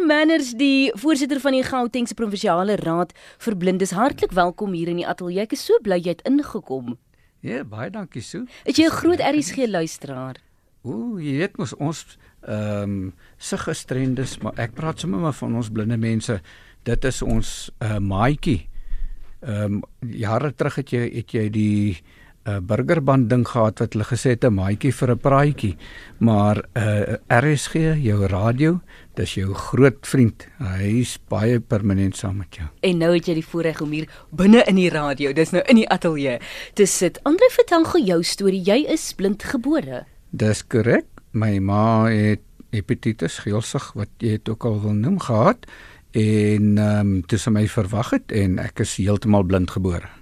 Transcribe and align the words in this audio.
Andrei 0.00 0.18
Manners, 0.18 0.54
die 0.56 0.92
voorsitter 0.96 1.40
van 1.40 1.52
die 1.52 1.64
Gautengse 1.64 2.14
Provinsiale 2.16 2.76
Raad 2.80 3.10
vir 3.44 3.56
Blindes, 3.56 3.90
hartlik 3.92 4.32
welkom 4.32 4.72
hier 4.72 4.88
in 4.88 4.96
die 4.96 5.06
ateljee. 5.06 5.42
Ek 5.44 5.52
is 5.52 5.64
so 5.66 5.76
bly 5.84 5.98
jy 6.00 6.14
het 6.14 6.22
ingekom. 6.28 6.94
Ja, 7.44 7.64
baie 7.68 7.90
dankie 7.92 8.22
Sue. 8.24 8.46
Is 8.64 8.78
jy 8.78 8.86
'n 8.86 8.96
groot 8.96 9.20
RSG 9.20 9.68
luisteraar? 9.68 10.40
Ooh, 10.84 11.20
jy 11.20 11.36
weet 11.40 11.58
mos 11.58 11.74
ons 11.74 12.16
ehm 12.48 12.82
um, 12.82 13.12
se 13.36 13.58
gestremdes, 13.58 14.38
maar 14.40 14.56
ek 14.56 14.72
praat 14.72 15.00
sommer 15.00 15.20
maar 15.20 15.36
van 15.36 15.54
ons 15.56 15.68
blinde 15.68 15.98
mense. 15.98 16.40
Dit 16.82 17.04
is 17.04 17.22
ons 17.22 17.70
uh, 17.82 17.98
maatjie. 17.98 18.68
Ehm 19.42 19.82
um, 19.82 19.82
jare 20.00 20.54
terug 20.54 20.76
het 20.76 20.90
jy 20.90 21.10
het 21.12 21.30
jy 21.30 21.50
die 21.50 22.00
'n 22.50 22.56
uh, 22.56 22.60
burgerband 22.66 23.30
ding 23.30 23.46
gehad 23.46 23.78
wat 23.78 23.92
hulle 23.92 24.04
gesê 24.04 24.34
het 24.34 24.44
'n 24.44 24.54
maatjie 24.54 24.92
vir 24.92 25.10
'n 25.10 25.18
praatjie. 25.18 25.76
Maar 26.18 26.64
uh, 26.74 27.14
RSG, 27.28 27.74
jou 28.02 28.26
radio, 28.26 28.80
dis 29.14 29.34
jou 29.34 29.54
groot 29.54 30.06
vriend. 30.06 30.46
Hy's 30.58 31.18
baie 31.28 31.60
permanent 31.60 32.16
saam 32.16 32.36
met 32.36 32.56
jou. 32.56 32.66
En 32.80 32.98
nou 32.98 33.14
het 33.14 33.26
jy 33.26 33.34
die 33.34 33.46
voorreg 33.46 33.80
om 33.80 33.90
hier 33.90 34.08
binne 34.30 34.64
in 34.66 34.74
die 34.74 34.90
radio, 34.90 35.32
dis 35.32 35.50
nou 35.50 35.62
in 35.66 35.76
die 35.76 35.88
ateljee, 35.88 36.38
te 36.74 36.86
sit. 36.86 37.20
Andre, 37.22 37.48
vertel 37.50 37.84
gou 37.84 38.02
jou 38.04 38.22
storie. 38.22 38.62
Jy 38.62 38.86
is 38.88 39.12
blind 39.14 39.42
gebore. 39.42 40.04
Dis 40.30 40.66
korrek. 40.66 41.06
My 41.32 41.58
ma 41.58 42.08
het 42.10 42.40
hepatitis 42.70 43.38
geelsig 43.38 43.92
wat 43.94 44.10
jy 44.18 44.38
het 44.38 44.48
ook 44.48 44.64
al 44.64 44.80
wil 44.80 44.94
noem 44.94 45.18
gehad 45.20 45.66
en 46.10 46.78
ehm 46.78 47.00
um, 47.00 47.20
toe 47.26 47.38
sy 47.38 47.50
my 47.54 47.66
verwag 47.70 48.10
het 48.10 48.32
en 48.34 48.58
ek 48.58 48.82
is 48.82 48.96
heeltemal 48.98 49.46
blind 49.46 49.70
gebore. 49.70 50.19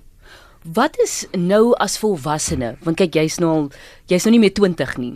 Wat 0.74 0.98
is 1.00 1.27
nou 1.32 1.72
as 1.80 1.96
volwassene? 2.00 2.74
Want 2.84 2.98
kyk, 3.00 3.14
jy's 3.16 3.38
nou 3.40 3.50
al 3.52 3.68
jy's 4.10 4.27
nou 4.27 4.34
nie 4.34 4.40
meer 4.42 4.52
20 4.52 4.96
nie. 5.00 5.12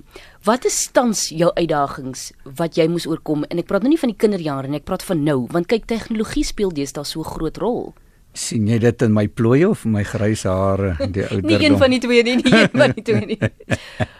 Wat 0.47 0.65
is 0.69 0.77
tans 0.95 1.27
jou 1.35 1.51
uitdagings 1.59 2.31
wat 2.59 2.79
jy 2.79 2.87
moes 2.89 3.05
oorkom? 3.11 3.45
En 3.51 3.61
ek 3.61 3.69
praat 3.69 3.85
nou 3.85 3.91
nie 3.93 4.01
van 4.01 4.13
die 4.13 4.21
kinderjare 4.23 4.71
nie, 4.71 4.81
ek 4.81 4.87
praat 4.89 5.05
van 5.05 5.21
nou, 5.27 5.43
want 5.53 5.69
kyk, 5.69 5.85
tegnologie 5.91 6.45
speel 6.47 6.73
deesdae 6.73 7.05
so 7.05 7.21
'n 7.21 7.33
groot 7.35 7.59
rol. 7.59 7.95
sien 8.35 8.67
jy 8.67 8.79
dit 8.79 9.03
in 9.03 9.13
my 9.13 9.29
plooie 9.29 9.69
of 9.69 9.85
my 9.85 10.03
grys 10.03 10.45
hare, 10.45 10.97
die 11.17 11.21
ouderdom? 11.21 11.51
nie 11.51 11.67
een 11.67 11.77
van 11.77 11.91
die 11.91 12.01
twee 12.01 12.23
nie, 12.23 12.37
nie 12.37 12.53
een 12.53 12.71
van 12.73 12.93
die 12.97 13.03
twee 13.03 13.27
nie. 13.27 13.39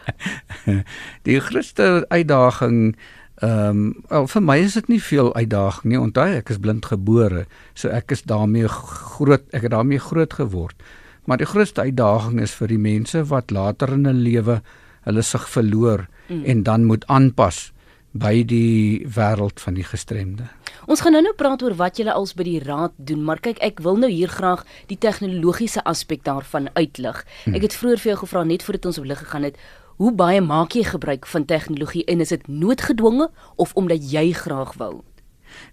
die 1.27 1.39
grootste 1.39 2.05
uitdaging 2.09 2.95
ehm 3.41 3.95
um, 4.09 4.27
vir 4.27 4.41
my 4.41 4.57
is 4.61 4.73
dit 4.73 4.87
nie 4.87 5.01
veel 5.01 5.33
uitdaging 5.33 5.91
nie. 5.91 5.99
Onthou, 5.99 6.29
ek 6.37 6.49
is 6.49 6.59
blind 6.59 6.85
gebore, 6.85 7.47
so 7.73 7.89
ek 7.89 8.11
is 8.11 8.21
daarmee 8.21 8.67
groot, 8.67 9.41
ek 9.51 9.63
het 9.63 9.71
daarmee 9.71 9.99
groot 9.99 10.33
geword. 10.33 10.77
Maar 11.25 11.37
die 11.37 11.47
grootste 11.47 11.81
uitdaging 11.81 12.41
is 12.43 12.55
vir 12.57 12.67
die 12.67 12.81
mense 12.81 13.23
wat 13.29 13.51
later 13.51 13.93
in 13.93 14.07
'n 14.07 14.23
lewe 14.23 14.61
hulle 15.03 15.21
sig 15.21 15.49
verloor 15.49 16.07
mm. 16.27 16.43
en 16.45 16.63
dan 16.63 16.85
moet 16.85 17.07
aanpas 17.07 17.71
by 18.13 18.43
die 18.45 19.05
wêreld 19.09 19.59
van 19.59 19.73
die 19.73 19.83
gestremde. 19.83 20.45
Ons 20.85 21.01
gaan 21.01 21.15
nou-nou 21.15 21.33
praat 21.33 21.63
oor 21.63 21.73
wat 21.79 21.97
julle 21.97 22.13
als 22.13 22.35
by 22.37 22.43
die 22.43 22.59
raad 22.61 22.91
doen, 22.97 23.23
maar 23.25 23.39
kyk, 23.39 23.57
ek 23.65 23.79
wil 23.79 23.97
nou 23.97 24.09
hier 24.11 24.29
graag 24.29 24.65
die 24.87 24.97
tegnologiese 24.97 25.83
aspek 25.89 26.23
daarvan 26.23 26.69
uitlig. 26.77 27.23
Mm. 27.45 27.55
Ek 27.57 27.61
het 27.61 27.77
vroeër 27.79 28.03
vir 28.03 28.11
jou 28.11 28.19
gevra 28.25 28.43
net 28.43 28.63
voordat 28.63 28.85
ons 28.85 28.99
op 29.01 29.07
lig 29.09 29.19
gegaan 29.19 29.47
het, 29.49 29.57
hoe 29.97 30.11
baie 30.11 30.41
maak 30.41 30.75
jy 30.77 30.83
gebruik 30.83 31.25
van 31.29 31.45
tegnologie 31.45 32.05
en 32.05 32.21
is 32.21 32.33
dit 32.33 32.47
noodgedwonge 32.47 33.29
of 33.55 33.73
omdat 33.79 34.05
jy 34.11 34.31
graag 34.33 34.73
wou? 34.77 35.01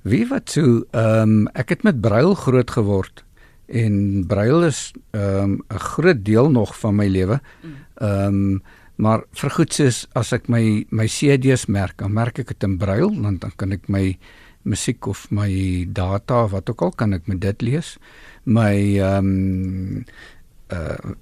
Wie 0.02 0.26
wat 0.28 0.50
so, 0.50 0.84
ehm 0.92 1.44
um, 1.44 1.48
ek 1.54 1.68
het 1.68 1.82
met 1.82 2.00
brail 2.00 2.34
groot 2.34 2.70
geword 2.70 3.24
en 3.70 4.24
braille 4.26 4.66
is 4.66 4.92
ehm 5.10 5.42
um, 5.42 5.62
'n 5.68 5.78
groot 5.78 6.24
deel 6.24 6.50
nog 6.50 6.78
van 6.78 6.94
my 6.94 7.06
lewe. 7.06 7.40
Ehm 7.94 8.26
um, 8.26 8.62
maar 9.00 9.22
vir 9.32 9.50
goed 9.50 9.72
soos 9.72 10.06
as 10.12 10.32
ek 10.32 10.48
my 10.48 10.84
my 10.90 11.06
CD's 11.06 11.66
merk, 11.66 11.96
dan 11.98 12.12
merk 12.12 12.38
ek 12.38 12.48
dit 12.48 12.62
in 12.62 12.76
braille 12.76 13.22
want 13.22 13.40
dan 13.40 13.52
kan 13.56 13.72
ek 13.72 13.88
my 13.88 14.18
musiek 14.62 15.06
of 15.06 15.30
my 15.30 15.86
data 15.88 16.44
of 16.44 16.50
wat 16.50 16.70
ook 16.70 16.82
al 16.82 16.92
kan 16.92 17.12
ek 17.12 17.26
met 17.26 17.40
dit 17.40 17.62
lees. 17.62 17.96
My 18.44 18.98
ehm 18.98 19.26
um, 19.26 20.04
uh 20.72 21.16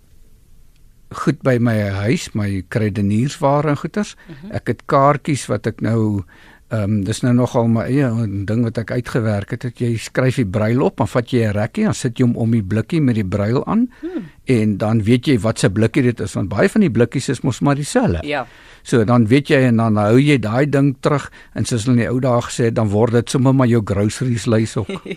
goed 1.09 1.41
by 1.41 1.57
my 1.59 1.77
huis, 2.05 2.29
my 2.37 2.63
krediniersware 2.69 3.69
en 3.69 3.79
goeders. 3.81 4.17
Mhm. 4.29 4.53
Ek 4.53 4.67
het 4.69 4.83
kaartjies 4.87 5.47
wat 5.49 5.67
ek 5.67 5.81
nou 5.81 6.25
Ehm 6.69 6.83
um, 6.83 6.97
dis 7.05 7.23
nou 7.25 7.31
nogal 7.33 7.69
my 7.73 7.87
eie 7.89 8.09
ding 8.45 8.61
wat 8.67 8.77
ek 8.83 8.91
uitgewerk 8.93 9.55
het. 9.55 9.63
Dat 9.65 9.79
jy 9.81 9.95
skryf 9.97 10.37
die 10.37 10.45
brail 10.45 10.83
op, 10.85 10.99
dan 11.01 11.09
vat 11.09 11.31
jy 11.33 11.47
'n 11.47 11.55
rekkie, 11.57 11.85
dan 11.85 11.95
sit 11.95 12.19
jy 12.19 12.27
hom 12.27 12.37
om 12.37 12.51
die 12.51 12.63
blikkie 12.63 13.01
met 13.01 13.15
die 13.15 13.25
brail 13.25 13.65
aan 13.67 13.89
hmm. 14.01 14.27
en 14.45 14.77
dan 14.77 15.03
weet 15.03 15.27
jy 15.27 15.39
wat 15.39 15.59
se 15.59 15.71
blikkie 15.71 16.03
dit 16.03 16.21
is 16.21 16.35
want 16.35 16.49
baie 16.49 16.69
van 16.69 16.81
die 16.81 16.91
blikkies 16.91 17.29
is 17.29 17.41
mos 17.41 17.61
maar 17.61 17.75
dieselfde. 17.75 18.21
Ja. 18.23 18.47
So 18.83 19.05
dan 19.05 19.27
weet 19.27 19.49
jy 19.49 19.63
en 19.65 19.77
dan 19.77 19.97
hou 19.97 20.21
jy 20.21 20.39
daai 20.39 20.69
ding 20.69 20.97
terug 21.01 21.31
en 21.55 21.65
soos 21.65 21.85
hulle 21.85 21.97
in 21.97 22.03
die 22.03 22.11
ou 22.11 22.21
dae 22.21 22.43
gesê 22.43 22.65
het, 22.65 22.75
dan 22.75 22.89
word 22.89 23.13
dit 23.13 23.31
sommer 23.31 23.55
maar 23.55 23.67
jou 23.67 23.81
groceries 23.85 24.47
lys 24.47 24.77
ook. 24.77 24.89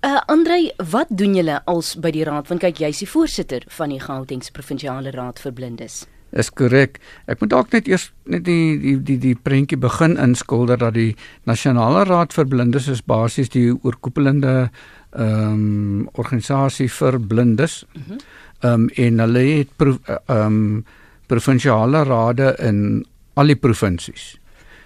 Uh 0.00 0.16
Andrei, 0.26 0.70
wat 0.90 1.06
doen 1.10 1.34
julle 1.34 1.58
als 1.68 1.92
by 2.00 2.08
die 2.10 2.24
raad? 2.24 2.46
Want 2.48 2.62
kyk, 2.64 2.78
jy's 2.80 3.02
die 3.02 3.08
voorsitter 3.08 3.66
van 3.68 3.92
die 3.92 4.00
Gautengse 4.00 4.52
Provinsiale 4.56 5.10
Raad 5.12 5.42
vir 5.44 5.52
Blindes. 5.52 6.06
Is 6.32 6.50
korrek. 6.50 7.00
Ek 7.26 7.40
moet 7.40 7.50
dalk 7.50 7.72
net 7.72 7.88
eers 7.88 8.12
net 8.24 8.44
die 8.44 8.78
die 8.78 8.96
die 9.02 9.18
die 9.18 9.34
prentjie 9.34 9.78
begin 9.78 10.16
inskilder 10.16 10.78
dat 10.78 10.94
die 10.94 11.16
Nasionale 11.44 12.04
Raad 12.04 12.32
vir 12.32 12.46
Blindes 12.46 12.88
is 12.88 13.02
basies 13.02 13.48
die 13.48 13.70
oorkoepelende 13.72 14.70
ehm 15.10 15.52
um, 15.52 16.08
organisasie 16.14 16.88
vir 16.88 17.18
blindes. 17.18 17.84
Mhm. 17.94 18.18
Ehm 18.62 18.72
um, 18.72 18.88
en 18.94 19.18
hulle 19.18 19.44
het 19.58 19.68
ehm 19.80 20.36
um, 20.36 20.84
provinsiale 21.26 22.04
rade 22.04 22.54
in 22.58 23.04
al 23.34 23.46
die 23.46 23.56
provinsies. 23.56 24.36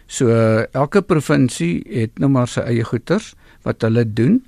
So 0.06 0.28
elke 0.72 1.02
provinsie 1.02 1.82
het 1.88 2.18
nou 2.20 2.28
maar 2.28 2.48
sy 2.48 2.66
eie 2.68 2.84
goeters 2.84 3.32
wat 3.64 3.82
hulle 3.82 4.04
doen 4.04 4.42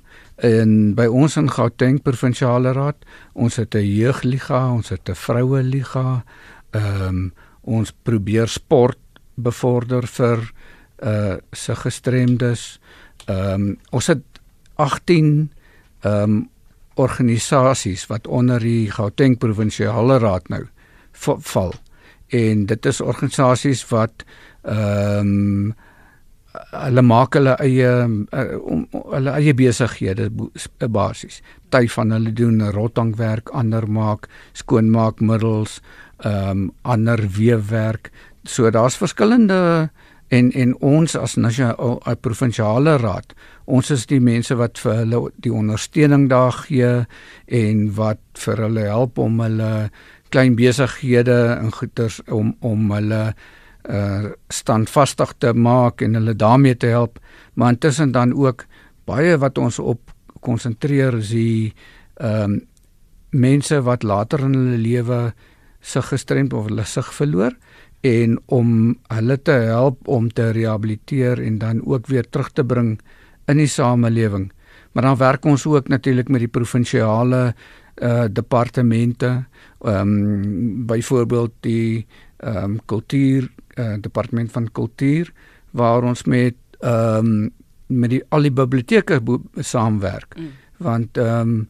en 0.45 0.93
by 0.97 1.07
ons 1.09 1.39
in 1.41 1.49
Gauteng 1.49 1.97
provinsiale 2.05 2.75
raad, 2.77 2.97
ons 3.33 3.55
het 3.57 3.73
'n 3.75 3.81
jeugliga, 3.81 4.69
ons 4.71 4.89
het 4.89 5.09
'n 5.09 5.15
vroue 5.15 5.63
liga, 5.63 6.23
ehm 6.71 7.07
um, 7.07 7.33
ons 7.67 7.91
probeer 8.03 8.47
sport 8.47 8.99
bevorder 9.35 10.07
vir 10.07 10.39
uh 11.03 11.37
se 11.51 11.75
gestremdes. 11.75 12.79
Ehm 13.27 13.53
um, 13.53 13.77
ons 13.91 14.07
het 14.07 14.23
18 14.75 15.51
ehm 16.01 16.23
um, 16.23 16.49
organisasies 16.97 18.07
wat 18.09 18.27
onder 18.27 18.59
die 18.59 18.91
Gauteng 18.91 19.37
provinsiale 19.37 20.17
raad 20.17 20.49
nou 20.49 20.63
val. 21.37 21.73
En 22.27 22.65
dit 22.65 22.85
is 22.85 23.01
organisasies 23.01 23.85
wat 23.89 24.25
ehm 24.63 25.19
um, 25.19 25.75
hulle 26.71 27.03
maak 27.05 27.35
hulle 27.37 27.55
eie 27.63 27.91
uh, 28.05 28.47
um, 28.57 28.87
hulle 29.13 29.35
eie 29.37 29.53
besighede 29.57 30.29
basies. 30.89 31.41
Party 31.69 31.89
van 31.95 32.15
hulle 32.15 32.33
doen 32.35 32.61
rottankwerk, 32.73 33.51
ander 33.53 33.87
maak 33.87 34.27
skoonmaakmiddels, 34.53 35.81
ehm 36.23 36.49
um, 36.49 36.71
ander 36.81 37.21
weefwerk. 37.37 38.11
So 38.43 38.69
daar's 38.71 38.97
verskillende 38.97 39.89
en 40.27 40.51
en 40.51 40.75
ons 40.83 41.15
as 41.15 41.35
nasionale 41.35 42.15
provinsiale 42.21 42.97
raad, 42.97 43.33
ons 43.65 43.91
is 43.91 44.05
die 44.07 44.19
mense 44.19 44.55
wat 44.55 44.79
vir 44.79 45.03
hulle 45.03 45.21
die 45.43 45.53
ondersteuning 45.53 46.27
daar 46.29 46.55
gee 46.65 47.05
en 47.47 47.83
wat 47.95 48.19
vir 48.35 48.63
hulle 48.65 48.87
help 48.87 49.19
om 49.19 49.39
hulle 49.43 49.89
klein 50.29 50.55
besighede 50.55 51.37
en 51.59 51.71
goeders 51.71 52.19
om 52.27 52.55
om 52.59 52.91
hulle 52.91 53.21
standvastig 54.49 55.33
te 55.39 55.53
maak 55.53 56.01
en 56.01 56.13
hulle 56.19 56.35
daarmee 56.35 56.75
te 56.75 56.87
help, 56.91 57.19
maar 57.53 57.71
intussen 57.71 58.11
dan 58.11 58.33
ook 58.33 58.65
baie 59.05 59.37
wat 59.37 59.57
ons 59.57 59.79
op 59.79 60.11
konsentreer 60.41 61.21
is 61.21 61.31
die 61.35 61.73
ehm 62.19 62.57
um, 62.57 62.65
mense 63.29 63.75
wat 63.83 64.05
later 64.07 64.39
in 64.45 64.53
hulle 64.55 64.77
lewe 64.79 65.17
sig 65.83 66.05
gestremd 66.09 66.53
of 66.55 66.69
hulle 66.69 66.85
sig 66.87 67.09
verloor 67.13 67.53
en 68.07 68.37
om 68.45 68.69
hulle 69.11 69.37
te 69.37 69.51
help 69.67 70.07
om 70.07 70.29
te 70.31 70.51
rehabiliteer 70.55 71.41
en 71.43 71.57
dan 71.59 71.81
ook 71.85 72.07
weer 72.07 72.29
terug 72.29 72.49
te 72.55 72.63
bring 72.63 72.95
in 73.47 73.57
die 73.57 73.67
samelewing. 73.67 74.47
Maar 74.91 75.03
dan 75.03 75.17
werk 75.17 75.45
ons 75.45 75.65
ook 75.65 75.87
natuurlik 75.87 76.29
met 76.29 76.39
die 76.45 76.53
provinsiale 76.59 77.53
uh 77.97 78.25
departemente, 78.29 79.45
ehm 79.81 80.13
um, 80.13 80.85
byvoorbeeld 80.85 81.53
die 81.59 82.05
ehm 82.37 82.63
um, 82.63 82.79
kultuur 82.85 83.49
uh 83.79 83.95
departement 84.01 84.51
van 84.51 84.71
kultuur 84.71 85.31
waar 85.71 86.03
ons 86.03 86.23
met 86.23 86.55
ehm 86.79 87.25
um, 87.25 87.53
met 87.87 88.09
die 88.09 88.23
al 88.29 88.41
die 88.41 88.51
biblioteke 88.51 89.21
saamwerk. 89.55 90.35
Mm. 90.37 90.51
Want 90.77 91.17
ehm 91.17 91.39
um, 91.39 91.69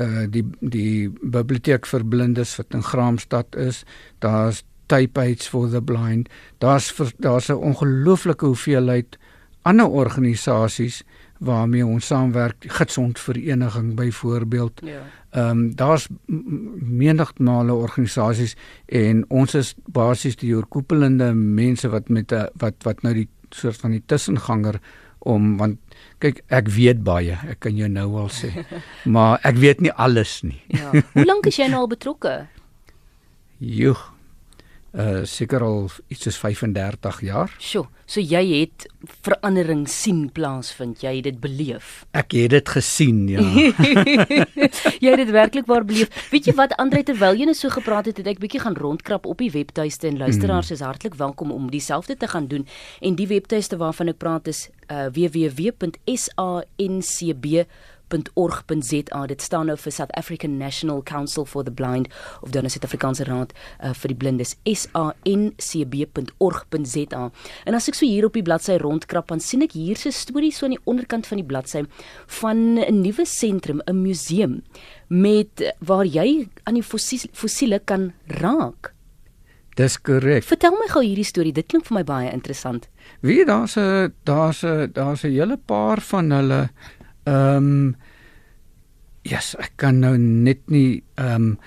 uh 0.00 0.26
die 0.30 0.44
die 0.60 1.10
biblioteek 1.22 1.86
vir 1.86 2.04
blindes 2.04 2.56
wat 2.56 2.74
in 2.74 2.82
Graamsstad 2.82 3.56
is, 3.56 3.84
daar's 4.18 4.64
Type 4.86 5.20
Aids 5.20 5.46
for 5.48 5.68
the 5.70 5.82
Blind. 5.82 6.28
Daar's 6.58 6.92
daar's 7.18 7.48
'n 7.48 7.52
ongelooflike 7.52 8.44
hoeveelheid 8.44 9.18
ander 9.62 9.88
organisasies 9.88 11.02
waarmee 11.42 11.86
ons 11.86 12.06
saamwerk, 12.06 12.64
Gidsond 12.66 13.18
Vereniging 13.18 13.94
byvoorbeeld. 13.94 14.80
Ja. 14.84 15.02
Ehm 15.30 15.48
um, 15.48 15.74
daar's 15.76 16.08
menigmale 16.26 17.72
organisasies 17.72 18.56
en 18.86 19.24
ons 19.28 19.54
is 19.54 19.74
basies 19.86 20.36
die 20.36 20.54
oorkoepelende 20.54 21.32
mense 21.34 21.88
wat 21.88 22.08
met 22.08 22.32
'n 22.32 22.48
wat 22.54 22.74
wat 22.82 23.02
nou 23.02 23.14
die 23.14 23.28
soort 23.50 23.76
van 23.76 23.90
die 23.90 24.02
tussenganger 24.06 24.80
om 25.18 25.56
want 25.56 25.78
kyk 26.18 26.42
ek 26.46 26.68
weet 26.68 27.02
baie 27.06 27.38
ek 27.48 27.60
kan 27.60 27.76
jou 27.76 27.88
nou 27.88 28.08
al 28.16 28.28
sê 28.28 28.50
maar 29.14 29.38
ek 29.42 29.56
weet 29.56 29.80
nie 29.80 29.92
alles 29.92 30.42
nie 30.42 30.60
ja 30.66 30.90
hoe 30.90 31.24
lank 31.24 31.46
is 31.46 31.56
jy 31.56 31.68
nou 31.72 31.84
al 31.84 31.88
betrokke 31.88 32.46
joh 33.80 34.11
uh 34.92 35.22
seker 35.24 35.62
al 35.64 35.88
iets 36.12 36.26
soos 36.26 36.36
35 36.36 37.20
jaar. 37.24 37.54
Sjoe, 37.60 37.86
so 38.04 38.20
jy 38.20 38.42
het 38.60 38.86
verandering 39.24 39.88
sien 39.88 40.30
plaasvind, 40.36 41.00
jy 41.00 41.14
het 41.16 41.24
dit 41.24 41.38
beleef. 41.40 42.04
Ek 42.12 42.32
het 42.36 42.50
dit 42.52 42.68
gesien, 42.74 43.28
ja. 43.32 43.40
jy 45.02 45.08
het 45.08 45.20
dit 45.22 45.32
werklik 45.32 45.66
waar 45.70 45.84
beleef. 45.88 46.12
Weet 46.30 46.46
jy 46.50 46.54
wat 46.58 46.76
Andre 46.82 47.02
terwyl 47.08 47.34
jy 47.38 47.46
net 47.48 47.56
so 47.56 47.72
gepraat 47.72 48.06
het, 48.10 48.20
het 48.20 48.28
ek 48.34 48.42
bietjie 48.42 48.60
gaan 48.60 48.76
rondkrap 48.76 49.24
op 49.26 49.38
die 49.40 49.50
webtuiste 49.54 50.06
en 50.10 50.20
luisteraars 50.20 50.68
mm. 50.68 50.74
is 50.76 50.84
hartlik 50.84 51.16
welkom 51.20 51.48
om 51.56 51.70
dieselfde 51.72 52.16
te 52.16 52.28
gaan 52.28 52.46
doen. 52.52 52.66
En 53.00 53.16
die 53.16 53.28
webtuiste 53.32 53.80
waarvan 53.80 54.12
ek 54.12 54.20
praat 54.20 54.46
is 54.52 54.68
uh 54.92 55.08
www.sancb 55.08 55.86
www.org.za 58.12 59.26
dit 59.26 59.42
staan 59.42 59.66
nou 59.70 59.76
vir 59.78 59.92
South 59.92 60.10
African 60.18 60.56
National 60.58 61.02
Council 61.02 61.44
for 61.44 61.64
the 61.64 61.70
Blind 61.70 62.08
of 62.42 62.50
dan 62.50 62.64
is 62.64 62.72
dit 62.76 62.84
Afrikaanse 62.84 63.24
Raad 63.24 63.52
uh, 63.52 63.92
vir 63.96 64.08
die 64.12 64.16
Blindes 64.16 64.56
sancb.org.za 64.68 65.62
en 67.64 67.74
as 67.74 67.88
ek 67.88 67.94
so 67.98 68.06
hier 68.06 68.24
op 68.28 68.34
die 68.36 68.44
bladsy 68.46 68.76
rondkrap 68.82 69.28
dan 69.32 69.40
sien 69.40 69.62
ek 69.64 69.72
hier 69.78 69.96
se 69.96 70.10
storie 70.12 70.52
so 70.52 70.66
aan 70.66 70.76
die 70.76 70.86
onderkant 70.88 71.26
van 71.30 71.38
die 71.40 71.48
bladsy 71.48 71.82
van 72.40 72.78
'n 72.78 73.00
nuwe 73.02 73.24
sentrum 73.26 73.80
'n 73.86 74.02
museum 74.02 74.62
met 75.08 75.74
waar 75.80 76.06
jy 76.06 76.48
aan 76.64 76.74
die 76.74 76.82
fossiele 76.82 77.78
kan 77.84 78.12
raak 78.26 78.92
Dis 79.74 79.96
korrek. 79.96 80.44
Vertel 80.44 80.74
my 80.76 80.86
gou 80.86 81.00
hierdie 81.00 81.24
storie. 81.24 81.52
Dit 81.52 81.66
klink 81.72 81.86
vir 81.86 81.94
my 81.94 82.04
baie 82.04 82.32
interessant. 82.32 82.88
Wie 83.22 83.44
daar's 83.44 83.76
'n 83.76 84.12
daar's 84.24 84.62
'n 84.62 84.92
daar's 84.92 85.24
'n 85.24 85.30
hele 85.32 85.56
paar 85.56 86.00
van 86.00 86.30
hulle 86.30 86.68
Ehm 87.24 87.56
um, 87.56 87.96
Ja, 89.22 89.38
yes, 89.38 89.52
ek 89.54 89.76
kan 89.78 90.00
nou 90.02 90.16
net 90.18 90.64
nie 90.66 91.02
ehm 91.14 91.52
um, 91.54 91.58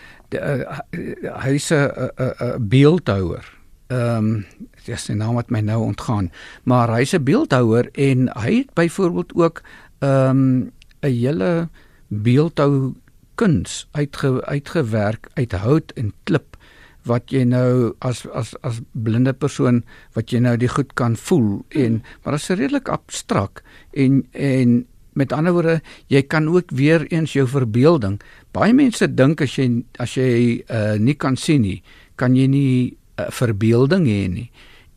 hyse 1.40 1.78
'n 1.88 2.12
'n 2.20 2.68
beeldhouer. 2.68 3.46
Ehm 3.88 4.18
um, 4.18 4.46
dis 4.86 5.10
'n 5.10 5.18
naam 5.18 5.36
wat 5.36 5.50
my 5.50 5.62
nou 5.62 5.82
ontgaan, 5.84 6.32
maar 6.64 6.92
hy's 6.92 7.16
'n 7.16 7.24
beeldhouer 7.24 7.88
en 7.94 8.28
hy 8.36 8.58
het 8.58 8.74
byvoorbeeld 8.74 9.32
ook 9.36 9.62
ehm 10.00 10.30
um, 10.30 10.72
'n 11.02 11.08
hele 11.08 11.70
beeldhou 12.08 12.94
kuns 13.36 13.88
uitge, 13.92 14.46
uitgewerk 14.46 15.30
uit 15.34 15.52
hout 15.52 15.92
en 15.96 16.14
klip 16.24 16.58
wat 17.06 17.32
jy 17.32 17.44
nou 17.44 17.94
as 18.00 18.26
as 18.34 18.56
as 18.62 18.82
blinde 18.92 19.34
persoon 19.34 19.84
wat 20.14 20.32
jy 20.32 20.40
nou 20.40 20.58
die 20.58 20.72
goed 20.72 20.94
kan 20.94 21.16
voel 21.16 21.66
en 21.70 22.00
hmm. 22.00 22.02
maar 22.24 22.34
dit 22.34 22.42
is 22.42 22.50
redelik 22.50 22.90
abstrak 22.90 23.64
en 23.94 24.26
en 24.32 24.86
Met 25.16 25.34
ander 25.34 25.56
woorde, 25.56 25.80
jy 26.12 26.22
kan 26.28 26.48
ook 26.52 26.74
weer 26.76 27.06
eens 27.08 27.34
jou 27.34 27.48
verbeelding. 27.48 28.20
Baie 28.56 28.76
mense 28.76 29.08
dink 29.08 29.42
as 29.42 29.56
jy 29.56 29.70
as 30.00 30.16
jy 30.20 30.62
uh 30.68 30.96
nie 31.00 31.16
kan 31.16 31.40
sien 31.40 31.64
nie, 31.64 31.80
kan 32.20 32.36
jy 32.36 32.48
nie 32.48 32.98
'n 33.16 33.24
uh, 33.24 33.32
verbeelding 33.32 34.06
hê 34.08 34.28
nie. 34.28 34.50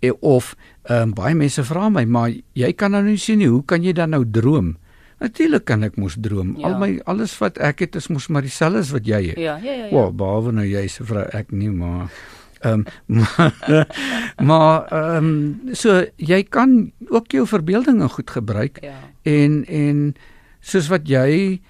E, 0.02 0.10
of 0.20 0.54
um, 0.90 1.14
baie 1.14 1.34
mense 1.34 1.62
vra 1.66 1.88
my, 1.90 2.04
maar 2.04 2.30
jy 2.54 2.72
kan 2.78 2.94
nou 2.94 3.02
nie 3.02 3.18
sien 3.18 3.38
nie, 3.38 3.48
hoe 3.50 3.64
kan 3.66 3.82
jy 3.82 3.92
dan 3.92 4.10
nou 4.14 4.24
droom? 4.24 4.76
Natuurlik 5.18 5.64
kan 5.66 5.82
ek 5.82 5.96
mos 5.98 6.14
droom. 6.22 6.54
Ja. 6.58 6.68
Al 6.68 6.78
my 6.78 6.90
alles 7.10 7.34
wat 7.42 7.58
ek 7.58 7.82
het 7.82 7.98
is 7.98 8.06
mos 8.06 8.28
maar 8.30 8.46
dieselfde 8.46 8.84
as 8.84 8.92
wat 8.94 9.06
jy 9.06 9.22
het. 9.32 9.38
Ja, 9.38 9.56
ja, 9.58 9.72
ja. 9.72 9.86
ja. 9.86 9.94
Wow, 9.94 10.12
behalwe 10.14 10.54
nou 10.54 10.66
jy 10.66 10.84
se 10.86 11.06
vrou, 11.06 11.24
ek 11.34 11.50
nie 11.50 11.70
maar 11.74 12.12
Ehm 12.60 12.84
um, 13.06 13.24
maar 14.48 14.86
ehm 14.90 15.24
um, 15.24 15.60
so 15.72 16.04
jy 16.16 16.42
kan 16.42 16.92
ook 17.08 17.30
jou 17.30 17.46
verbeeldinge 17.46 18.08
goed 18.08 18.30
gebruik 18.30 18.78
ja. 18.82 18.98
en 19.22 19.64
en 19.66 20.14
soos 20.60 20.88
wat 20.90 21.06
jy 21.08 21.60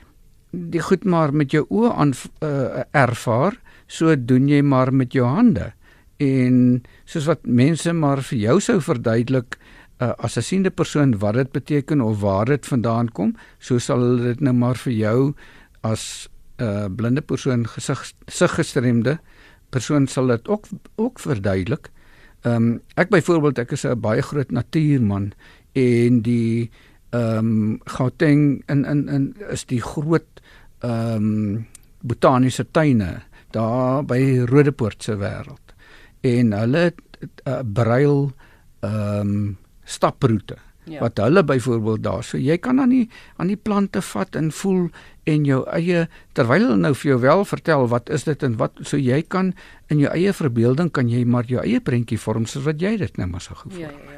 die 0.51 0.81
goed 0.81 1.05
maar 1.05 1.35
met 1.35 1.53
jou 1.53 1.67
oë 1.69 1.91
aan 1.93 2.15
uh, 2.41 2.85
ervaar, 2.97 3.59
so 3.87 4.17
doen 4.17 4.49
jy 4.49 4.63
maar 4.65 4.95
met 4.95 5.13
jou 5.13 5.27
hande. 5.29 5.73
En 6.17 6.83
soos 7.05 7.29
wat 7.29 7.45
mense 7.45 7.93
maar 7.93 8.23
vir 8.31 8.39
jou 8.39 8.57
sou 8.65 8.79
verduidelik 8.81 9.59
uh, 10.01 10.15
as 10.19 10.39
'n 10.39 10.43
siende 10.43 10.71
persoon 10.71 11.19
wat 11.19 11.35
dit 11.35 11.53
beteken 11.53 12.01
of 12.01 12.21
waar 12.21 12.47
dit 12.47 12.67
vandaan 12.67 13.09
kom, 13.13 13.37
so 13.59 13.79
sal 13.79 14.01
hulle 14.01 14.23
dit 14.23 14.41
nou 14.41 14.55
maar 14.55 14.77
vir 14.77 14.93
jou 14.93 15.35
as 15.83 16.29
'n 16.59 16.65
uh, 16.65 16.89
blinde 16.97 17.21
persoon 17.21 17.67
gesig 17.67 18.55
gestremde 18.57 19.11
uh, 19.11 19.38
persoon 19.71 20.07
sal 20.07 20.27
dit 20.27 20.49
ook 20.49 20.67
ook 20.97 21.19
verduidelik. 21.19 21.91
Ehm 22.43 22.55
um, 22.55 22.81
ek 22.95 23.11
byvoorbeeld 23.11 23.59
ek 23.59 23.73
is 23.73 23.85
'n 23.85 24.01
baie 24.01 24.23
groot 24.23 24.51
natuurman 24.51 25.33
en 25.73 26.21
die 26.23 26.71
ehm 27.11 27.39
um, 27.39 27.81
Gauteng 27.85 28.63
in 28.67 28.85
in 28.85 29.09
in 29.09 29.35
is 29.51 29.65
die 29.65 29.83
groot 29.83 30.41
ehm 30.81 31.15
um, 31.17 31.67
botaniese 32.01 32.67
tuine 32.71 33.23
daar 33.51 34.05
by 34.05 34.45
Rodepoort 34.47 35.03
se 35.03 35.17
wêreld. 35.17 35.75
En 36.21 36.53
hulle 36.53 36.79
het 36.79 37.01
'n 37.21 37.51
uh, 37.51 37.61
breil 37.73 38.33
ehm 38.81 39.21
um, 39.21 39.57
staproete 39.85 40.57
ja. 40.91 41.01
wat 41.01 41.19
hulle 41.23 41.45
byvoorbeeld 41.45 42.03
daar 42.03 42.25
so 42.25 42.39
jy 42.39 42.59
kan 42.59 42.81
aan 42.81 42.95
die 42.95 43.07
aan 43.37 43.53
die 43.53 43.61
plante 43.61 44.03
vat 44.03 44.37
en 44.37 44.51
voel 44.53 44.89
en 45.29 45.45
jou 45.45 45.61
eie 45.77 46.07
terwyl 46.39 46.65
hulle 46.65 46.81
nou 46.81 46.95
vir 46.97 47.11
jou 47.13 47.19
wel 47.21 47.45
vertel 47.45 47.89
wat 47.93 48.11
is 48.15 48.25
dit 48.29 48.43
en 48.43 48.57
wat 48.61 48.81
so 48.83 49.01
jy 49.01 49.23
kan 49.23 49.53
in 49.93 50.03
jou 50.05 50.13
eie 50.15 50.33
verbeelding 50.33 50.91
kan 50.95 51.11
jy 51.13 51.25
maar 51.25 51.49
jou 51.49 51.61
eie 51.65 51.81
prentjie 51.81 52.21
vorm 52.21 52.47
soos 52.47 52.65
wat 52.69 52.81
jy 52.83 52.97
dit 53.01 53.21
nou 53.21 53.29
maar 53.29 53.45
so 53.45 53.55
gevoel 53.55 53.87
ja, 53.87 53.93
ja, 53.93 54.17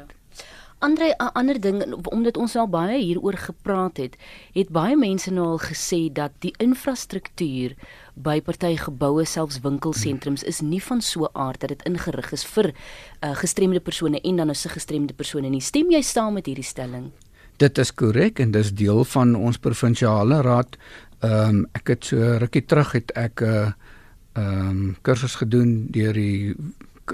Andre 0.81 1.13
'n 1.13 1.33
ander 1.33 1.61
ding 1.61 1.83
omdat 2.09 2.37
ons 2.37 2.55
al 2.55 2.67
baie 2.67 2.97
hieroor 2.97 3.37
gepraat 3.37 3.97
het, 3.97 4.15
het 4.53 4.69
baie 4.69 4.95
mense 4.97 5.31
nou 5.31 5.45
al 5.45 5.59
gesê 5.61 6.09
dat 6.13 6.31
die 6.39 6.53
infrastruktuur 6.57 7.75
by 8.15 8.41
party 8.41 8.75
geboue 8.77 9.25
selfs 9.25 9.59
winkelsentrums 9.61 10.43
is 10.43 10.61
nie 10.61 10.81
van 10.83 11.01
so 11.01 11.29
aard 11.33 11.59
dat 11.59 11.69
dit 11.69 11.83
ingerig 11.83 12.31
is 12.31 12.45
vir 12.45 12.71
uh, 12.73 13.35
gestremde 13.35 13.79
persone 13.79 14.21
en 14.21 14.35
dan 14.35 14.49
ons 14.49 14.65
gestremde 14.65 15.13
persone 15.13 15.49
nie. 15.49 15.61
Stem 15.61 15.91
jy 15.91 16.01
saam 16.01 16.33
met 16.33 16.45
hierdie 16.45 16.65
stelling? 16.65 17.11
Dit 17.57 17.77
is 17.77 17.93
korrek 17.93 18.39
en 18.39 18.51
dis 18.51 18.73
deel 18.73 19.03
van 19.03 19.35
ons 19.35 19.57
provinsiale 19.57 20.41
raad. 20.41 20.77
Ehm 21.21 21.49
um, 21.49 21.67
ek 21.77 21.87
het 21.87 22.05
so 22.05 22.37
rukkie 22.41 22.65
terug 22.65 22.91
het 22.91 23.11
ek 23.11 23.41
'n 23.41 23.45
uh, 23.45 23.71
ehm 24.33 24.69
um, 24.69 24.95
kursus 25.01 25.35
gedoen 25.35 25.87
deur 25.91 26.13
die 26.13 26.55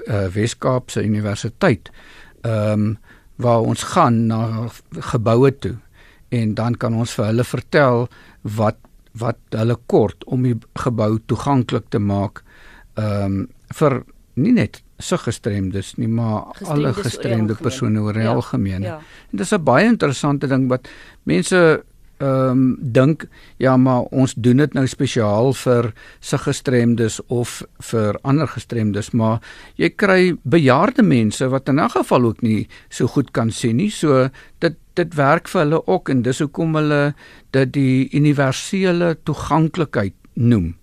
uh, 0.08 0.26
Wes-Kaapse 0.32 1.04
Universiteit. 1.04 1.90
Ehm 2.40 2.72
um, 2.72 2.98
waar 3.38 3.62
ons 3.62 3.82
gaan 3.94 4.26
na 4.26 4.68
geboue 5.12 5.50
toe 5.62 5.76
en 6.34 6.54
dan 6.54 6.74
kan 6.74 6.94
ons 6.94 7.14
vir 7.16 7.30
hulle 7.30 7.46
vertel 7.46 8.08
wat 8.58 8.82
wat 9.18 9.38
hulle 9.56 9.76
kort 9.90 10.24
om 10.26 10.44
die 10.46 10.56
gebou 10.78 11.16
toeganklik 11.26 11.88
te 11.90 12.02
maak 12.02 12.42
ehm 12.98 13.24
um, 13.24 13.46
vir 13.78 14.02
nie 14.38 14.52
net 14.56 14.78
suggestremdes 14.98 15.96
nie 15.98 16.08
maar 16.08 16.54
gestremdes 16.56 16.70
alle 16.74 16.92
gestremde 16.96 17.56
persone 17.58 18.00
oor 18.00 18.16
die 18.16 18.24
ja, 18.24 18.32
algemeen. 18.34 18.86
Ja. 18.86 18.98
En 19.30 19.38
dis 19.38 19.52
'n 19.52 19.62
baie 19.62 19.86
interessante 19.86 20.46
ding 20.46 20.68
wat 20.68 20.88
mense 21.22 21.84
ehm 22.18 22.50
um, 22.50 22.76
dink 22.80 23.28
ja 23.56 23.76
maar 23.76 24.08
ons 24.10 24.34
doen 24.34 24.56
dit 24.56 24.74
nou 24.74 24.86
spesiaal 24.86 25.52
vir 25.54 25.92
suggestremdes 26.20 27.20
of 27.28 27.62
vir 27.90 28.18
ander 28.22 28.48
gestremdes 28.50 29.12
maar 29.14 29.38
jy 29.76 29.90
kry 29.94 30.34
bejaarde 30.42 31.02
mense 31.02 31.48
wat 31.48 31.68
in 31.68 31.80
'n 31.80 31.90
geval 31.90 32.24
ook 32.24 32.42
nie 32.42 32.68
so 32.90 33.06
goed 33.06 33.30
kan 33.30 33.50
sien 33.50 33.76
nie. 33.76 33.90
So 33.90 34.30
dit 34.58 34.76
dit 34.94 35.14
werk 35.14 35.48
vir 35.48 35.62
hulle 35.62 35.86
ook 35.86 36.08
en 36.08 36.22
dis 36.22 36.38
hoekom 36.38 36.74
hulle 36.74 37.14
dit 37.50 37.72
die 37.72 38.08
universele 38.12 39.16
toeganklikheid 39.24 40.14
noem. 40.34 40.74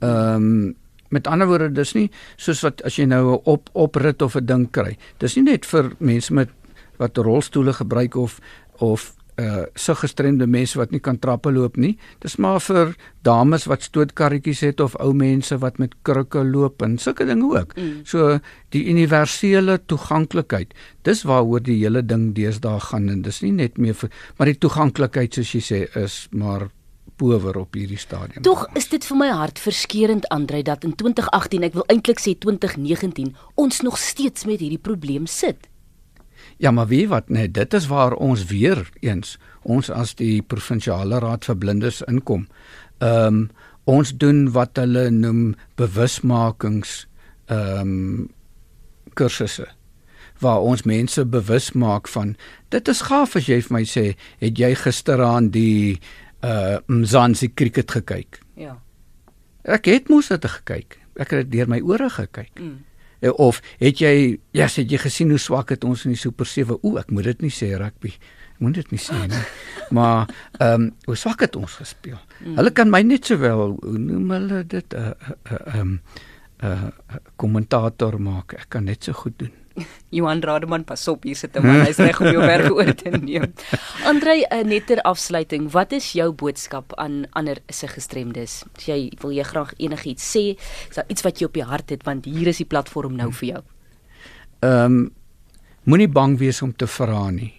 Ehm 0.00 0.34
um, 0.34 0.74
met 1.14 1.26
ander 1.26 1.46
woorde 1.46 1.70
dis 1.72 1.92
nie 1.94 2.08
soos 2.36 2.64
wat 2.64 2.82
as 2.82 2.96
jy 2.98 3.04
nou 3.06 3.34
'n 3.34 3.40
op 3.44 3.70
oprit 3.72 4.22
of 4.22 4.36
'n 4.36 4.46
ding 4.46 4.70
kry. 4.70 4.96
Dis 5.18 5.36
nie 5.36 5.44
net 5.44 5.66
vir 5.66 5.92
mense 5.98 6.32
met 6.32 6.50
wat 6.98 7.16
rolstoele 7.16 7.72
gebruik 7.72 8.16
of 8.16 8.40
of 8.78 9.14
uh 9.40 9.64
so 9.74 9.94
gestremde 9.98 10.46
mense 10.46 10.78
wat 10.78 10.92
nie 10.94 11.00
kan 11.02 11.18
trappe 11.18 11.50
loop 11.52 11.76
nie. 11.76 11.96
Dis 12.22 12.36
maar 12.38 12.60
vir 12.62 12.94
dames 13.26 13.66
wat 13.70 13.82
stootkarretjies 13.82 14.60
het 14.66 14.80
of 14.80 14.94
ou 15.02 15.12
mense 15.14 15.56
wat 15.58 15.78
met 15.82 15.96
krukke 16.06 16.44
loop 16.44 16.82
en 16.82 16.98
sulke 16.98 17.26
dinge 17.26 17.48
ook. 17.50 17.74
Mm. 17.76 18.04
So 18.04 18.38
die 18.70 18.84
universele 18.90 19.80
toeganklikheid. 19.86 20.74
Dis 21.02 21.24
waaroor 21.26 21.64
die 21.66 21.80
hele 21.80 22.02
ding 22.02 22.32
deesdae 22.34 22.80
gaan 22.80 23.10
en 23.10 23.22
dis 23.22 23.42
nie 23.42 23.52
net 23.52 23.78
meer 23.78 23.94
vir 23.94 24.10
maar 24.38 24.50
die 24.50 24.58
toeganklikheid 24.58 25.34
soos 25.34 25.54
jy 25.54 25.62
sê 25.64 25.84
is 25.98 26.24
maar 26.30 26.68
power 27.16 27.56
op 27.58 27.74
hierdie 27.74 27.98
stadium. 27.98 28.42
Tog 28.42 28.66
is 28.78 28.88
dit 28.90 29.04
vir 29.06 29.18
my 29.18 29.28
hartverskeurende 29.34 30.30
Andre 30.34 30.62
dat 30.66 30.84
in 30.84 30.94
2018, 30.98 31.66
ek 31.68 31.76
wil 31.78 31.86
eintlik 31.92 32.22
sê 32.22 32.34
2019, 32.38 33.34
ons 33.60 33.80
nog 33.86 33.98
steeds 34.00 34.46
met 34.48 34.62
hierdie 34.62 34.82
probleem 34.82 35.28
sit. 35.30 35.68
Ja, 36.58 36.70
maar 36.70 36.86
wie 36.86 37.08
wat 37.08 37.28
net 37.28 37.54
dit 37.54 37.74
is 37.74 37.86
waar 37.86 38.12
ons 38.14 38.44
weer 38.44 38.88
eens 39.00 39.38
ons 39.62 39.90
as 39.90 40.14
die 40.14 40.42
provinsiale 40.42 41.18
raad 41.18 41.44
vir 41.44 41.56
blindes 41.56 42.02
inkom. 42.08 42.46
Ehm 43.00 43.26
um, 43.26 43.50
ons 43.84 44.14
doen 44.16 44.46
wat 44.52 44.76
hulle 44.80 45.10
noem 45.10 45.54
bewusmakings 45.76 47.06
ehm 47.52 47.80
um, 47.80 48.28
kursusse 49.14 49.66
waar 50.40 50.60
ons 50.66 50.82
mense 50.88 51.24
bewus 51.24 51.72
maak 51.78 52.08
van 52.08 52.32
dit 52.74 52.88
is 52.88 53.02
gaaf 53.06 53.36
as 53.38 53.46
jy 53.46 53.60
vir 53.62 53.74
my 53.76 53.82
sê 53.86 54.04
het 54.40 54.58
jy 54.58 54.72
gisteraan 54.74 55.50
die 55.54 56.00
uh 56.44 56.78
Mzansi 56.88 57.52
cricket 57.54 57.90
gekyk 57.94 58.40
Ja. 58.56 58.78
ek 59.64 59.84
het 59.86 60.08
mos 60.08 60.28
dit 60.28 60.44
gekyk 60.44 60.98
ek 61.16 61.30
het 61.30 61.44
dit 61.44 61.52
deur 61.58 61.68
my 61.68 61.80
ore 61.80 62.08
gekyk 62.10 62.50
Mm. 62.60 62.80
Eh, 63.24 63.32
of 63.40 63.60
het 63.80 64.00
jy 64.02 64.14
ja 64.52 64.66
yes, 64.66 64.76
het 64.76 64.90
jy 64.92 65.00
gesien 65.00 65.30
hoe 65.32 65.40
swak 65.40 65.72
het 65.72 65.84
ons 65.88 66.04
in 66.04 66.12
die 66.12 66.20
super 66.20 66.48
7 66.48 66.76
o 66.82 66.98
ek 67.00 67.12
moet 67.14 67.30
dit 67.30 67.46
nie 67.46 67.52
sê 67.54 67.70
rugby. 67.80 68.12
Ek 68.54 68.60
moet 68.60 68.76
dit 68.76 68.92
nie 68.92 69.00
sê 69.00 69.16
nie. 69.24 69.44
Maar 69.96 70.28
ehm 70.58 70.74
um, 70.74 70.86
hoe 71.08 71.16
swak 71.16 71.44
het 71.44 71.56
ons 71.56 71.78
gespeel? 71.80 72.20
Mm. 72.40 72.56
hulle 72.58 72.72
kan 72.72 72.90
my 72.90 73.02
net 73.04 73.26
sowel 73.28 73.76
noem 73.82 74.30
hulle 74.36 74.62
dit 74.68 74.94
'n 74.94 75.00
uh, 75.00 75.12
'n 75.12 75.56
uh, 75.56 75.80
um, 75.80 76.00
'n 76.62 76.66
uh, 76.66 77.18
kommentator 77.36 78.20
maak. 78.20 78.54
Ek 78.60 78.68
kan 78.68 78.84
net 78.84 79.04
so 79.04 79.12
goed 79.12 79.38
doen 79.38 79.52
Johan 80.14 80.42
Rademan 80.42 80.84
pas 80.86 81.08
op 81.08 81.24
hier 81.26 81.36
sit 81.36 81.56
'n 81.56 81.66
man 81.66 81.82
hy's 81.82 81.98
reg 81.98 82.20
om 82.20 82.30
jou 82.30 82.42
werk 82.52 82.70
oor 82.70 82.94
te 82.94 83.10
neem. 83.10 83.52
Andrei, 84.04 84.44
'n 84.50 84.68
netter 84.68 85.02
afsluiting. 85.02 85.70
Wat 85.70 85.92
is 85.92 86.12
jou 86.12 86.32
boodskap 86.32 86.94
aan 86.94 87.26
ander 87.32 87.58
se 87.68 87.88
gestremdes? 87.88 88.64
As 88.76 88.86
jy 88.86 89.12
wil 89.20 89.32
jy 89.32 89.42
graag 89.42 89.74
enigiets 89.78 90.24
sê, 90.24 90.56
is 90.90 90.94
daar 90.94 91.08
iets 91.08 91.22
wat 91.22 91.40
jy 91.40 91.46
op 91.46 91.54
die 91.54 91.66
hart 91.66 91.90
het 91.90 92.04
want 92.04 92.24
hier 92.24 92.46
is 92.46 92.62
die 92.62 92.70
platform 92.70 93.16
nou 93.16 93.32
vir 93.32 93.48
jou. 93.48 93.62
Ehm 94.62 94.84
um, 94.84 95.10
moenie 95.84 96.08
bang 96.08 96.38
wees 96.38 96.62
om 96.62 96.72
te 96.72 96.86
vra 96.86 97.30
nie. 97.30 97.52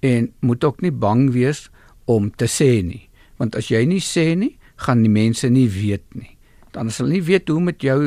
En 0.00 0.32
moet 0.40 0.64
ook 0.64 0.80
nie 0.80 0.92
bang 0.92 1.30
wees 1.32 1.70
om 2.04 2.30
te 2.30 2.46
sê 2.46 2.82
nie, 2.84 3.08
want 3.36 3.56
as 3.56 3.68
jy 3.68 3.84
nie 3.84 4.00
sê 4.00 4.36
nie, 4.36 4.58
gaan 4.76 5.02
die 5.02 5.10
mense 5.10 5.48
nie 5.48 5.68
weet 5.68 6.14
nie. 6.14 6.35
Dan 6.76 6.92
sal 6.92 7.08
nie 7.10 7.22
weet 7.24 7.48
hoe 7.52 7.60
met 7.60 7.82
jou 7.82 8.00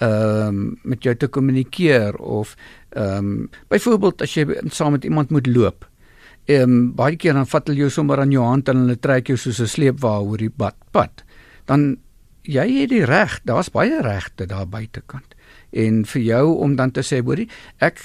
ehm 0.00 0.48
um, 0.48 0.60
met 0.84 1.04
jou 1.04 1.14
te 1.16 1.28
kommunikeer 1.28 2.16
of 2.16 2.54
ehm 2.90 3.16
um, 3.16 3.48
byvoorbeeld 3.72 4.22
as 4.26 4.36
jy 4.36 4.46
saam 4.68 4.96
met 4.96 5.08
iemand 5.08 5.30
moet 5.30 5.48
loop. 5.48 5.88
Ehm 6.44 6.62
um, 6.62 6.92
baie 6.96 7.16
keer 7.16 7.34
dan 7.36 7.48
vat 7.48 7.68
hulle 7.68 7.86
jou 7.86 7.90
sommer 7.90 8.20
aan 8.20 8.32
jou 8.32 8.44
hand 8.44 8.68
en 8.68 8.84
hulle 8.84 9.00
trek 9.00 9.32
jou 9.32 9.38
soos 9.38 9.60
'n 9.60 9.66
sleepwa 9.66 10.20
oor 10.20 10.38
die 10.38 10.52
pad. 10.52 10.76
pad. 10.92 11.24
Dan 11.66 11.98
jy 12.42 12.66
het 12.80 12.90
die 12.90 13.04
reg, 13.04 13.40
daar's 13.44 13.70
baie 13.70 14.02
regte 14.02 14.46
daar 14.46 14.66
buitekant 14.68 15.34
en 15.70 16.02
vir 16.12 16.22
jou 16.22 16.44
om 16.64 16.74
dan 16.78 16.90
te 16.94 17.02
sê 17.06 17.20
hoorie 17.22 17.46
ek 17.84 18.00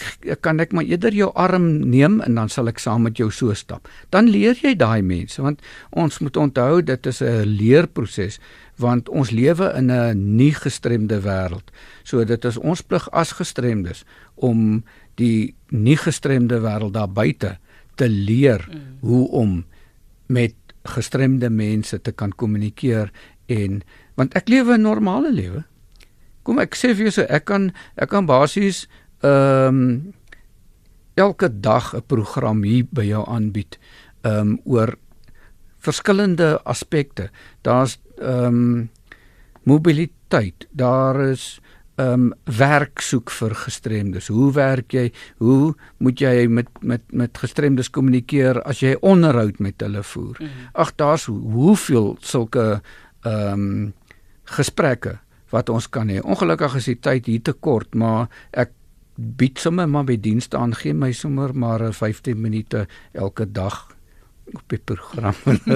kan 0.46 0.62
ek 0.62 0.74
maar 0.76 0.86
eerder 0.86 1.16
jou 1.18 1.32
arm 1.34 1.66
neem 1.90 2.20
en 2.26 2.38
dan 2.38 2.52
sal 2.52 2.70
ek 2.70 2.82
saam 2.82 3.08
met 3.08 3.18
jou 3.18 3.32
so 3.34 3.56
stap 3.58 3.90
dan 4.14 4.30
leer 4.30 4.58
jy 4.62 4.76
daai 4.78 5.02
mense 5.02 5.42
want 5.42 5.64
ons 5.92 6.20
moet 6.22 6.38
onthou 6.38 6.82
dit 6.86 7.08
is 7.12 7.22
'n 7.22 7.46
leerproses 7.58 8.40
want 8.78 9.10
ons 9.10 9.32
lewe 9.32 9.74
in 9.78 9.92
'n 9.92 10.36
nie 10.36 10.54
gestremde 10.54 11.22
wêreld 11.22 11.72
so 12.04 12.24
dit 12.24 12.46
is 12.46 12.58
ons 12.58 12.82
plig 12.82 13.10
as 13.12 13.32
gestremdes 13.32 14.04
om 14.36 14.84
die 15.16 15.56
nie 15.70 15.98
gestremde 15.98 16.60
wêreld 16.60 16.94
daar 16.94 17.12
buite 17.12 17.58
te 17.96 18.10
leer 18.10 18.68
mm. 18.70 18.82
hoe 19.00 19.30
om 19.30 19.66
met 20.28 20.56
gestremde 20.84 21.50
mense 21.50 22.02
te 22.02 22.12
kan 22.12 22.32
kommunikeer 22.32 23.12
en 23.46 23.82
want 24.16 24.36
ek 24.36 24.50
lewe 24.50 24.78
'n 24.78 24.82
normale 24.82 25.32
lewe 25.32 25.64
Kom 26.46 26.62
ek 26.62 26.78
sê 26.78 26.94
vir 26.94 27.08
jou 27.08 27.16
so 27.18 27.26
ek 27.26 27.48
kan 27.50 27.72
ek 27.98 28.12
kan 28.14 28.30
basies 28.30 28.86
ehm 29.26 29.82
um, 29.82 30.14
elke 31.18 31.50
dag 31.50 31.96
'n 31.96 32.06
program 32.06 32.62
hier 32.64 32.86
by 32.92 33.06
jou 33.10 33.24
aanbied 33.26 33.80
ehm 34.22 34.54
um, 34.54 34.60
oor 34.66 34.94
verskillende 35.82 36.60
aspekte. 36.66 37.30
Daar's 37.62 37.98
ehm 38.20 38.46
um, 38.46 38.90
mobiliteit, 39.66 40.68
daar 40.72 41.20
is 41.30 41.60
ehm 41.96 42.12
um, 42.12 42.34
werk 42.44 43.00
soek 43.00 43.32
vir 43.32 43.56
gestremdes. 43.56 44.28
Hoe 44.28 44.52
werk 44.54 44.92
jy? 44.92 45.12
Hoe 45.38 45.76
moet 45.98 46.20
jy 46.20 46.48
met 46.48 46.68
met 46.82 47.02
met 47.12 47.38
gestremdes 47.38 47.90
kommunikeer 47.90 48.62
as 48.62 48.80
jy 48.84 48.98
onderhoud 49.00 49.60
met 49.60 49.82
hulle 49.82 50.04
voer? 50.04 50.36
Mm 50.40 50.46
-hmm. 50.46 50.70
Ag 50.74 50.96
daar's 50.96 51.26
hoeveel 51.26 52.18
sulke 52.20 52.82
ehm 53.22 53.54
um, 53.54 53.94
gesprekke 54.44 55.20
wat 55.50 55.70
ons 55.70 55.90
kan 55.90 56.10
hê. 56.10 56.20
Ongelukkig 56.22 56.76
is 56.76 56.86
die 56.86 57.00
tyd 57.00 57.26
hier 57.26 57.42
te 57.42 57.54
kort, 57.54 57.96
maar 57.96 58.28
ek 58.52 58.72
bied 59.16 59.60
sommer 59.60 59.88
maar 59.90 60.04
by 60.04 60.18
dienste 60.20 60.58
aan 60.58 60.76
gee 60.76 60.94
my 60.94 61.12
sommer 61.12 61.56
maar 61.56 61.94
15 61.94 62.42
minute 62.42 62.88
elke 63.14 63.52
dag 63.52 63.95
op 64.54 64.64
die 64.70 64.80
program. 64.80 65.34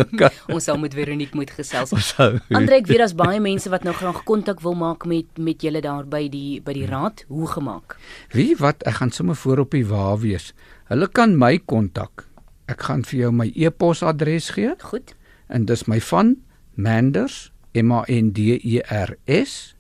ons 0.54 0.64
sal 0.64 0.78
met 0.82 0.94
Veronique 0.94 1.38
moet 1.38 1.52
gesels. 1.54 1.94
Andre, 2.20 2.80
ek 2.80 2.90
weet 2.90 3.02
daar's 3.02 3.16
baie 3.18 3.40
mense 3.44 3.72
wat 3.74 3.86
nou 3.88 3.94
graag 3.98 4.22
kontak 4.28 4.62
wil 4.66 4.78
maak 4.78 5.06
met 5.10 5.40
met 5.42 5.62
julle 5.66 5.82
daar 5.82 6.06
by 6.10 6.28
die 6.32 6.60
by 6.66 6.76
die 6.78 6.88
raad. 6.90 7.26
Hoe 7.28 7.48
gemaak? 7.50 7.98
Wie 8.36 8.54
wat 8.60 8.86
ek 8.90 9.02
gaan 9.02 9.14
sommer 9.16 9.38
voor 9.40 9.66
op 9.66 9.74
die 9.76 9.86
wa 9.90 10.14
wees. 10.22 10.54
Hulle 10.92 11.10
kan 11.10 11.38
my 11.38 11.58
kontak. 11.58 12.28
Ek 12.70 12.86
gaan 12.86 13.04
vir 13.08 13.26
jou 13.26 13.32
my 13.34 13.50
e-posadres 13.56 14.52
gee. 14.58 14.76
Goed. 14.92 15.16
En 15.50 15.66
dis 15.66 15.86
my 15.90 16.00
van 16.12 16.36
Manders 16.76 17.50
M 17.74 17.92
A 17.94 18.04
N 18.08 18.32
D 18.34 18.60
E 18.62 18.82
R 18.86 19.18
S 19.26 19.76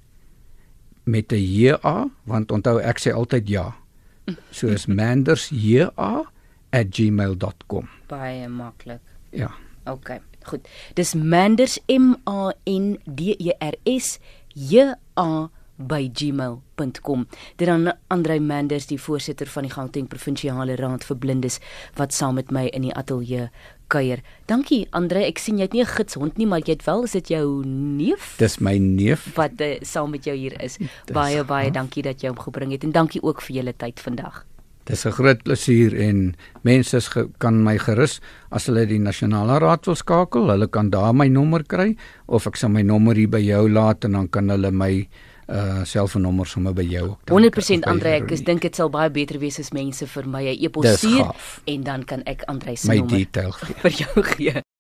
met 1.05 1.31
'n 1.33 1.41
J 1.41 1.77
A 1.83 2.09
want 2.25 2.51
onthou 2.51 2.79
ek 2.81 2.99
sê 2.99 3.13
altyd 3.13 3.49
ja. 3.49 3.75
So 4.51 4.67
is 4.67 4.85
mandersja@gmail.com. 6.71 7.89
Baie 8.07 8.47
maklik. 8.47 8.99
Ja. 9.29 9.51
OK. 9.85 10.19
Goed. 10.43 10.67
Dis 10.93 11.13
Manders 11.13 11.79
M 11.87 12.15
A 12.27 12.53
N 12.65 12.99
D 13.05 13.35
E 13.37 13.53
R 13.59 13.75
S 13.83 14.19
J 14.53 14.93
A 15.17 15.49
by 15.79 16.09
gmail.com. 16.13 17.27
Dit 17.55 17.67
dan 17.67 17.93
Andrei 18.07 18.39
Manders, 18.39 18.85
die 18.85 18.99
voorsitter 18.99 19.47
van 19.47 19.63
die 19.63 19.71
Gauteng 19.71 20.07
Provinsiale 20.11 20.75
Raad 20.75 21.05
vir 21.07 21.17
Blindes 21.17 21.59
wat 21.95 22.13
saam 22.13 22.35
met 22.35 22.51
my 22.51 22.65
in 22.75 22.83
die 22.89 22.93
ateljee 22.93 23.47
kuier. 23.87 24.19
Dankie 24.51 24.87
Andre, 24.91 25.23
ek 25.25 25.39
sien 25.39 25.57
jy 25.57 25.69
het 25.69 25.73
nie 25.73 25.81
'n 25.81 25.95
gidshond 25.95 26.37
nie, 26.37 26.45
maar 26.45 26.59
jy 26.59 26.75
het 26.75 26.83
wel, 26.85 27.03
is 27.03 27.11
dit 27.11 27.27
jou 27.27 27.65
neef? 27.65 28.37
Dis 28.37 28.59
my 28.59 28.77
neef 28.77 29.35
wat 29.35 29.61
uh, 29.61 29.79
saam 29.81 30.11
met 30.11 30.23
jou 30.25 30.35
hier 30.35 30.61
is. 30.61 30.77
Dis 30.77 31.15
baie 31.15 31.43
baie 31.43 31.67
ha? 31.67 31.71
dankie 31.71 32.03
dat 32.03 32.21
jy 32.21 32.27
hom 32.27 32.39
gebring 32.39 32.71
het 32.71 32.83
en 32.83 32.91
dankie 32.91 33.23
ook 33.23 33.41
vir 33.41 33.55
julle 33.55 33.73
tyd 33.73 33.99
vandag. 33.99 34.45
Dis 34.89 35.05
'n 35.05 35.13
groot 35.13 35.43
plesier 35.45 35.93
en 35.93 36.35
mense 36.65 36.97
kan 37.37 37.63
my 37.63 37.77
gerus 37.77 38.19
as 38.51 38.65
hulle 38.65 38.87
die 38.89 38.97
nasionale 38.97 39.59
raad 39.61 39.85
wil 39.85 39.95
skakel, 39.95 40.49
hulle 40.49 40.67
kan 40.67 40.89
daar 40.89 41.13
my 41.13 41.27
nommer 41.27 41.63
kry 41.63 41.95
of 42.27 42.47
ek 42.47 42.57
sal 42.57 42.69
my 42.69 42.81
nommer 42.81 43.15
hier 43.15 43.29
by 43.29 43.39
jou 43.39 43.69
laat 43.69 44.05
en 44.05 44.11
dan 44.11 44.27
kan 44.27 44.49
hulle 44.49 44.71
my 44.71 45.07
uh 45.49 45.83
selfoonnommer 45.85 46.45
sommer 46.45 46.73
by 46.73 46.85
jou 46.85 47.09
ook. 47.09 47.29
100% 47.29 47.85
Andre, 47.85 48.09
ek 48.21 48.31
is 48.31 48.41
dink 48.41 48.61
dit 48.61 48.75
sal 48.75 48.89
baie 48.89 49.09
beter 49.09 49.39
wees 49.39 49.59
as 49.59 49.71
mense 49.73 50.05
vir 50.05 50.25
my 50.25 50.43
'n 50.43 50.57
e-pos 50.57 50.97
stuur 50.97 51.35
en 51.67 51.83
dan 51.83 52.03
kan 52.03 52.23
ek 52.25 52.43
Andre 52.47 52.75
se 52.75 52.87
nommer 52.87 53.17
detail 53.17 53.51
vir 53.81 53.91
jou 53.91 54.23
gee. 54.23 54.61